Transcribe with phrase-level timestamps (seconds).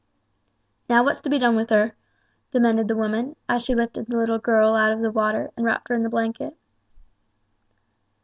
[0.89, 1.93] "Now what's to be done with her?"
[2.49, 5.89] demanded the woman, as she lifted the little girl out of the water, and wrapped
[5.89, 6.57] her in the blanket.